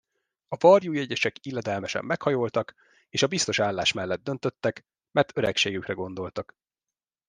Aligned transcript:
A 0.47 0.55
varjújegyesek 0.57 1.45
illedelmesen 1.45 2.05
meghajoltak, 2.05 2.75
és 3.09 3.21
a 3.23 3.27
biztos 3.27 3.59
állás 3.59 3.91
mellett 3.93 4.23
döntöttek, 4.23 4.85
mert 5.11 5.37
öregségükre 5.37 5.93
gondoltak. 5.93 6.53